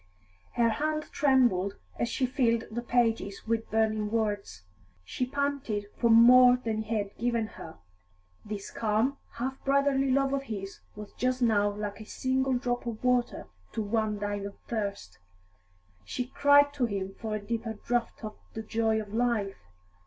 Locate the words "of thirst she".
14.47-16.25